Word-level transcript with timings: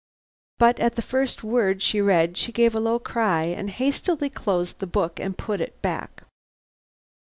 But 0.57 0.79
at 0.79 0.95
the 0.95 1.03
first 1.03 1.43
word 1.43 1.83
she 1.83 2.01
read 2.01 2.35
she 2.35 2.51
gave 2.51 2.73
a 2.73 2.79
low 2.79 2.97
cry 2.97 3.43
and 3.43 3.69
hastily 3.69 4.31
closed 4.31 4.79
the 4.79 4.87
book 4.87 5.19
and 5.19 5.37
put 5.37 5.61
it 5.61 5.79
back. 5.83 6.23